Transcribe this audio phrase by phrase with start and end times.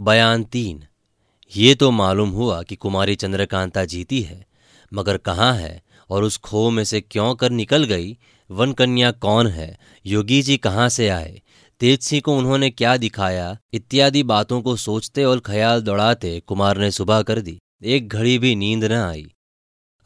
[0.00, 0.82] बयान तीन।
[1.52, 4.46] ये तो मालूम हुआ कि कुमारी चंद्रकांता जीती है,
[4.92, 8.16] मगर कहाँ है और उस खो में से क्यों कर निकल गई?
[8.50, 9.78] वन कन्या कौन है?
[10.06, 11.42] योगी जी कहाँ से आए?
[11.80, 13.56] तेज सिंह को उन्होंने क्या दिखाया?
[13.72, 18.54] इत्यादि बातों को सोचते और ख्याल दौड़ाते कुमार ने सुबह कर दी। एक घड़ी भी
[18.56, 19.26] नींद न आई।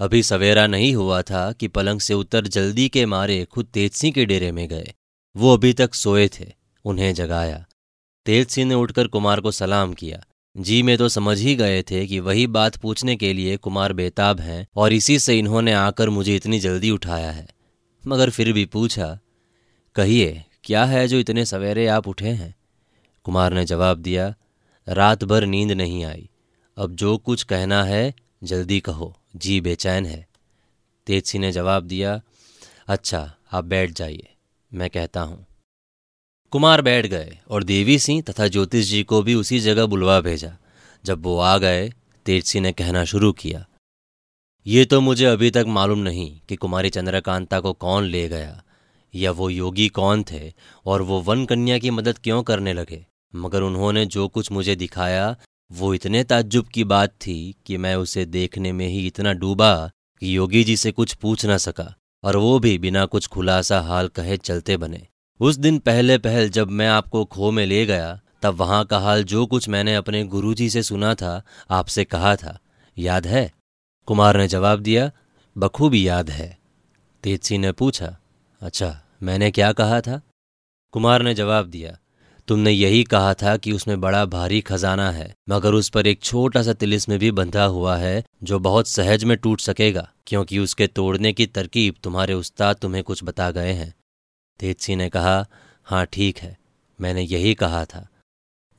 [0.01, 4.13] अभी सवेरा नहीं हुआ था कि पलंग से उतर जल्दी के मारे खुद तेज सिंह
[4.13, 4.93] के डेरे में गए।
[5.37, 6.53] वो अभी तक सोए थे,
[6.85, 7.65] उन्हें जगाया।
[8.29, 10.21] तेज सिंह ने उठकर कुमार को सलाम किया।
[10.57, 14.41] जी में तो समझ ही गए थे कि वही बात पूछने के लिए कुमार बेताब
[14.41, 17.47] हैं और इसी से इन्होंने आकर मुझे इतनी जल्दी उठाया है।
[18.07, 19.19] मगर फिर भी पूछा,
[19.97, 22.55] कहिए, क्या है जो इतने सवेरे आप उठे हैं?
[23.25, 24.35] कुमार ने जवाब दिया,
[24.87, 26.31] रात भर नींद नहीं आई।
[26.77, 28.15] अब जो कुछ कहना है,
[28.45, 30.27] जल्दी कहो। जी बेचैन है।
[31.07, 32.21] तेज सिंह ने जवाब दिया
[32.89, 34.29] अच्छा आप बैठ जाइए,
[34.73, 35.47] मैं कहता हूँ।
[36.53, 40.53] कुमार बैठ गए और देवी सिंह तथा ज्योतिष जी को भी उसी जगह बुलवा भेजा।
[41.05, 41.93] जब वो आ गए,
[42.27, 43.65] तेज सिंह ने कहना शुरू किया,
[44.67, 48.63] ये तो मुझे अभी तक मालूम नहीं कि कुमारी चंद्रकांता को कौन ले गया।
[49.15, 50.53] या वो योगी कौन थे
[50.87, 53.05] और वो वन कन्या की मदद क्यों करने लगे?
[53.35, 55.37] मगर उन्होंने जो कुछ मुझे दिखाया,
[55.73, 59.75] वो इतने ताज्जुब की बात थी कि मैं उसे देखने में ही इतना डूबा
[60.23, 61.95] कि योगी जी से कुछ पूछ ना सका
[62.25, 65.07] और वो भी बिना कुछ खुलासा हाल कहे चलते बने।
[65.41, 69.25] उस दिन पहले पहल जब मैं आपको खो में ले गया, तब वहाँ का हाल
[69.25, 72.59] जो कुछ मैंने अपने गुरुजी से सुना था, आपसे कहा था,
[72.97, 73.53] याद है?
[74.07, 75.11] कुमार ने जवाब दिया,
[75.57, 76.59] बखूबी याद है।
[77.25, 78.17] तेजसी ने पूछा
[78.61, 80.21] अच्छा मैंने क्या कहा था?
[80.93, 81.97] कुमार ने जवाब दिया,
[82.49, 86.63] तुमने यही कहा था कि उसमें बड़ा भारी खजाना है, मगर उस पर एक छोटा
[86.63, 91.33] सा तिलिस्म भी बंधा हुआ है, जो बहुत सहज में टूट सकेगा, क्योंकि उसके तोड़ने
[91.33, 93.95] की तरकीब तुम्हारे उस्ताद तुम्हें कुछ बता गए हैं।
[94.61, 95.45] तेजसी ने कहा
[95.87, 96.57] हाँ ठीक है,
[96.99, 98.07] मैंने यही कहा था।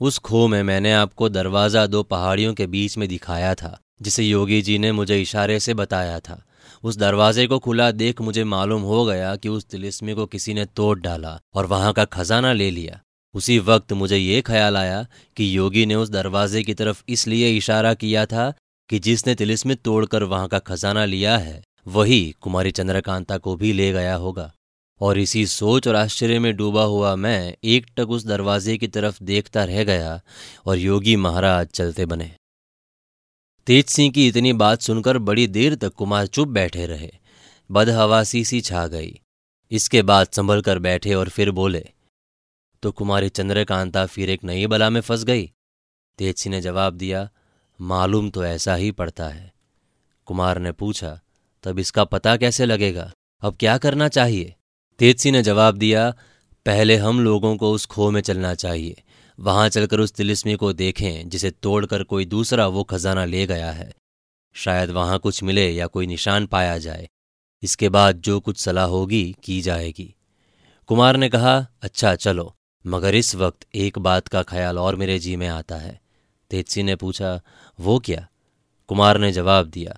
[0.02, 4.62] उस खो में मैंने आपको दरवाज़ा दो पहाड़ियों के बीच में दिखाया था, जिसे योगी
[4.62, 6.42] जी ने मुझे इशारे से बताया था।
[6.84, 10.66] उस दरवाजे को खुला देख मुझे मालूम हो गया कि उस तिलिस्मी को किसी ने
[10.66, 13.00] तोड़ डाला और वहाँ का खजाना ले लिया।
[13.36, 15.06] उसी वक्त मुझे ये ख्याल आया
[15.38, 18.52] कि योगी ने उस दरवाजे की तरफ़ इसलिए इशारा किया था
[18.90, 23.92] कि जिसने तिलिस्मी तोड़कर वहाँ का खजाना लिया है, वही कुमारी चंद्रकांता को भी ले
[23.92, 24.52] गया होगा।
[25.02, 29.24] और इसी सोच और आश्चर्य में डूबा हुआ मैं एक टक उस दरवाजे की तरफ़
[29.24, 30.22] देखता रह गया
[30.66, 32.32] और योगी महाराज चलते बने।
[33.68, 37.12] तेज सिंह की इतनी बात सुनकर बड़ी देर तक कुमार चुप बैठे रहे।
[37.70, 39.20] बदहवासी सी छा गई।
[39.72, 41.86] इसके बाद संभल कर बैठे और फिर बोले
[42.84, 45.52] तो कुमारी चंद्रकांता फिर एक नई बला में फंस गई?
[46.20, 47.30] तेज सिंह ने जवाब दिया,
[47.80, 49.52] मालूम तो ऐसा ही पड़ता है।
[50.26, 51.20] कुमार ने पूछा,
[51.64, 53.12] तब इसका पता कैसे लगेगा?
[53.42, 54.56] अब क्या करना चाहिए?
[55.00, 56.14] तेजसी ने जवाब दिया,
[56.66, 59.04] पहले हम लोगों को उस खो में चलना चाहिए।
[59.40, 63.94] वहाँ चलकर उस तिलिस्मी को देखें, जिसे तोड़कर कोई दूसरा वो खजाना ले गया है।
[64.54, 67.10] शायद वहाँ कुछ मिले या कोई निशान पाया जाए।
[67.64, 70.16] इसके बाद जो कुछ सलाह होगी, की जाएगी।
[70.88, 72.56] कुमार ने कहा अच्छा चलो।
[72.88, 76.02] मगर इस वक्त एक बात का ख्याल और मेरे जी में आता है।
[76.50, 77.42] तेजसी ने पूछा,
[77.80, 78.28] वो क्या?
[78.88, 79.98] कुमार ने जवाब दिया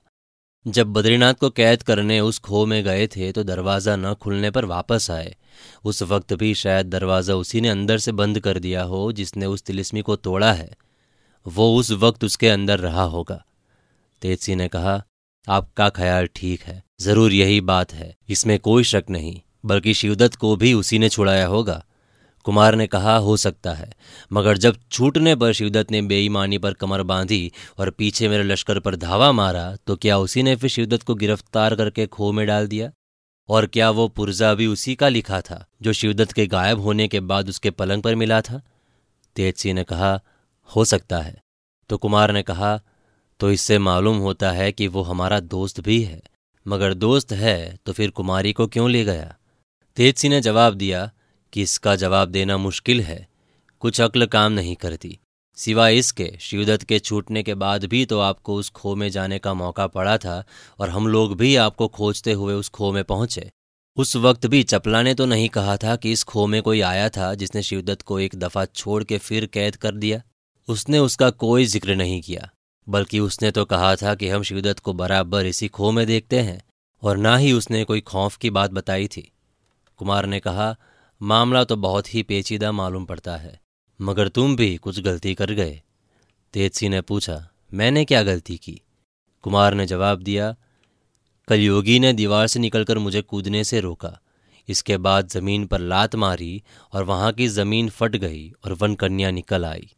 [0.66, 4.66] जब बद्रीनाथ को कैद करने उस खो में गए थे तो दरवाज़ा न खुलने पर
[4.66, 5.36] वापस आए।
[5.86, 9.64] उस वक्त भी शायद दरवाज़ा उसी ने अंदर से बंद कर दिया हो जिसने उस
[9.64, 10.70] तिलिस्मी को तोड़ा है।
[11.46, 13.44] वो उस वक्त उसके अंदर रहा होगा।
[14.22, 15.02] तेजसी ने कहा,
[15.48, 20.56] आपका ख्याल ठीक है। ज़रूर यही बात है। इसमें कोई शक नहीं, बल्कि शिवदत्त को
[20.56, 21.84] भी उसी ने छुड़ाया होगा।
[22.46, 23.90] कुमार ने कहा, हो सकता है।
[24.34, 28.96] मगर जब छूटने पर शिवदत्त ने बेईमानी पर कमर बांधी और पीछे मेरे लश्कर पर
[28.96, 32.92] धावा मारा तो क्या उसी ने फिर शिवदत्त को गिरफ़्तार करके खो में डाल दिया?
[33.50, 37.20] और क्या वो पुर्जा भी उसी का लिखा था, जो शिवदत्त के गायब होने के
[37.22, 38.62] बाद उसके पलंग पर मिला था?
[39.36, 40.20] तेजसी ने कहा,
[40.70, 41.42] हो सकता है।
[41.90, 42.80] तो कुमार ने कहा
[43.40, 46.22] तो इससे मालूम होता है कि वो हमारा दोस्त भी है।
[46.66, 49.34] मगर दोस्त है तो फिर कुमारी को क्यों ले गया?
[49.98, 51.10] तेजसी ने जवाब दिया
[51.54, 53.28] कि इसका जवाब देना मुश्किल है।
[53.82, 55.18] कुछ अक्ल काम नहीं करती।
[55.58, 59.54] सिवाय इसके, शिवदत्त के छूटने के बाद भी तो आपको उस खो में जाने का
[59.54, 60.44] मौका पड़ा था
[60.80, 63.50] और हम लोग भी आपको खोजते हुए उस खो में पहुँचे।
[63.98, 67.10] उस वक्त भी चपला ने तो नहीं कहा था कि इस खो में कोई आया
[67.10, 70.22] था जिसने शिवदत्त को एक दफ़ा छोड़ के फिर कैद कर दिया।
[70.68, 72.50] उसने उसका कोई ज़िक्र नहीं किया,
[72.88, 76.62] बल्कि उसने तो कहा था कि हम शिवदत्त को बराबर इसी खो में देखते हैं,
[77.04, 79.32] और ना ही उसने कोई खौफ की बात बताई थी।
[80.00, 80.76] कुमार ने कहा
[81.22, 83.60] मामला तो बहुत ही पेचीदा मालूम पड़ता है।
[84.00, 85.82] मगर तुम भी कुछ गलती कर गए।
[86.54, 88.82] तेजसी ने पूछा, मैंने क्या गलती की?
[89.44, 90.56] कुमार ने जवाब दिया
[91.48, 94.18] कल योगी ने दीवार से निकलकर मुझे कूदने से रोका।
[94.70, 96.62] इसके बाद ज़मीन पर लात मारी
[96.94, 99.90] और वहाँ की ज़मीन फट गई और वन कन्या निकल आई।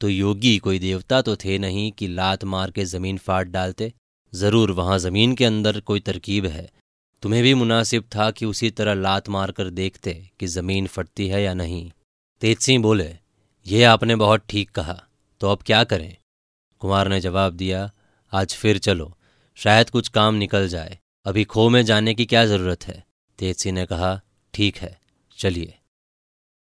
[0.00, 3.92] तो योगी कोई देवता तो थे नहीं कि लात मार के ज़मीन फाड़ डालते?
[4.32, 6.70] ज़रूर वहाँ ज़मीन के अंदर कोई तरकीब है
[7.24, 11.42] तुम्हें भी मुनासिब था कि उसी तरह लात मार कर देखते कि ज़मीन फटती है
[11.42, 11.90] या नहीं।
[12.40, 13.16] तेज सिंह बोले
[13.66, 15.04] यह आपने बहुत ठीक कहा
[15.40, 16.16] तो अब क्या करें?
[16.78, 17.90] कुमार ने जवाब दिया,
[18.32, 19.16] आज फिर चलो,
[19.54, 23.04] शायद कुछ काम निकल जाए। अभी खो में जाने की क्या ज़रूरत है?
[23.38, 24.20] तेज सिंह ने कहा,
[24.54, 25.00] ठीक है,
[25.38, 25.74] चलिए।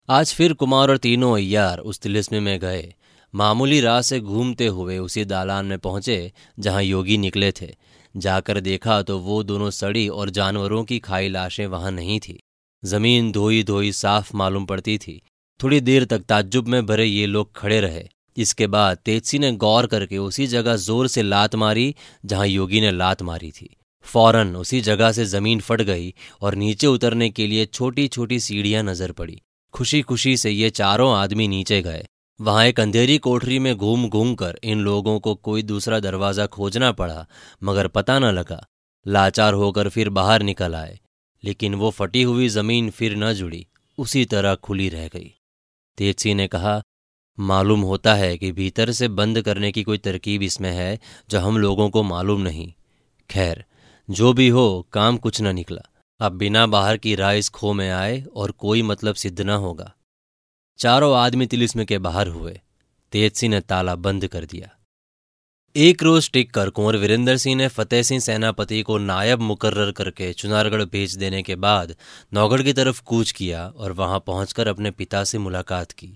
[0.08, 2.94] आज फिर कुमार और तीनों अय्यार उस तिलिस्म में गए
[3.34, 7.74] मामूली राह से घूमते हुए उसी दालान में पहुँचे, जहाँ योगी निकले थे।
[8.14, 12.38] जाकर देखा तो वो दोनों सड़ी और जानवरों की खाई लाशें वहाँ नहीं थी।
[12.82, 15.20] ज़मीन धोई धोई साफ़ मालूम पड़ती थी।
[15.60, 18.04] थोड़ी देर तक ताज्जुब में भरे ये लोग खड़े रहे।
[18.36, 21.94] इसके बाद तेजसी ने गौर करके उसी जगह ज़ोर से लात मारी,
[22.24, 26.12] जहाँ योगी ने लात मारी थी। फ़ौरन उसी जगह से ज़मीन फट गई
[26.42, 29.40] और नीचे उतरने के लिए छोटी छोटी सीढ़ियाँ नज़र पड़ी।
[29.74, 32.06] खुशी खुशी से ये चारों आदमी नीचे गए।
[32.42, 36.92] वहाँ एक अंधेरी कोठरी में घूम घूम कर इन लोगों को कोई दूसरा दरवाज़ा खोजना
[36.92, 37.26] पड़ा,
[37.62, 38.66] मगर पता न लगा।
[39.06, 40.98] लाचार होकर फिर बाहर निकल आए,
[41.44, 43.66] लेकिन वो फटी हुई ज़मीन फिर न जुड़ी,
[43.98, 45.32] उसी तरह खुली रह गई।
[45.96, 46.82] तेजसी ने कहा,
[47.38, 50.98] मालूम होता है कि भीतर से बंद करने की कोई तरकीब इसमें है,
[51.30, 52.72] जो हम लोगों को मालूम नहीं।
[53.30, 53.64] खैर,
[54.10, 55.88] जो भी हो, काम कुछ न निकला।
[56.20, 59.92] अब बिना बाहर की राय इस खो में आए और कोई मतलब सिद्ध न होगा।
[60.78, 62.60] चारों आदमी तिलिस्म के बाहर हुए।
[63.12, 64.68] तेज सिंह ने ताला बंद कर दिया।
[65.76, 70.32] एक रोज टिक कर कुंवर वीरेंद्र सिंह ने फतेह सिंह सेनापति को नायब मुकर्र करके
[70.32, 71.94] चुनारगढ़ भेज देने के बाद
[72.32, 76.12] नौगढ़ की तरफ़ कूच किया और वहाँ पहुंचकर अपने पिता से मुलाकात की।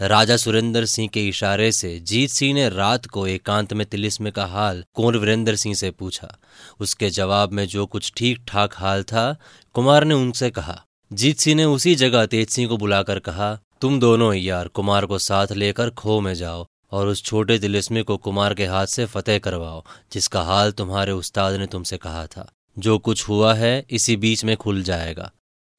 [0.00, 4.46] राजा सुरेंद्र सिंह के इशारे से जीत सिंह ने रात को एकांत में तिलिस्म का
[4.46, 6.36] हाल कुंवर वीरेंद्र सिंह से पूछा।
[6.80, 9.36] उसके जवाब में जो कुछ ठीक ठाक हाल था,
[9.74, 10.80] कुमार ने उनसे कहा,
[11.12, 15.18] जीत सिंह ने उसी जगह तेज सिंह को बुलाकर कहा तुम दोनों यार कुमार को
[15.18, 19.38] साथ लेकर खो में जाओ और उस छोटे तिलिस्मे को कुमार के हाथ से फतेह
[19.38, 19.82] करवाओ,
[20.12, 22.46] जिसका हाल तुम्हारे उस्ताद ने तुमसे कहा था।
[22.76, 25.30] जो कुछ हुआ है, इसी बीच में खुल जाएगा।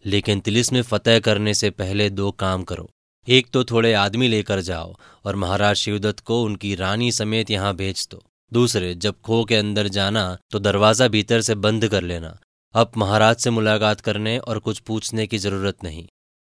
[0.05, 2.89] लेकिन तिलिस्म फतेह करने से पहले दो काम करो।
[3.27, 4.95] एक तो थोड़े आदमी लेकर जाओ
[5.25, 8.21] और महाराज शिवदत्त को उनकी रानी समेत यहाँ भेज दो।
[8.51, 12.37] दूसरे, जब खो के अंदर जाना तो दरवाज़ा भीतर से बंद कर लेना।
[12.75, 16.07] अब महाराज से मुलाकात करने और कुछ पूछने की ज़रूरत नहीं।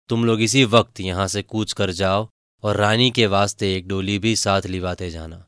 [0.08, 2.28] तुम लोग इसी वक्त यहाँ से कूच कर जाओ
[2.62, 5.44] और रानी के वास्ते एक डोली भी साथ लिवाते जाना।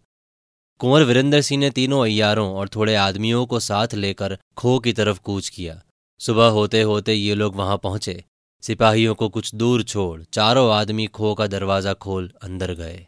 [0.81, 5.21] कुंवर वीरेंद्र सिंह ने तीनों अयारों और थोड़े आदमियों को साथ लेकर खो की तरफ़
[5.21, 5.81] कूच किया।
[6.21, 8.25] सुबह होते होते ये लोग वहाँ पहुँचे।
[8.63, 13.07] सिपाहियों को कुछ दूर छोड़ चारों आदमी खो का दरवाज़ा खोल अंदर गए।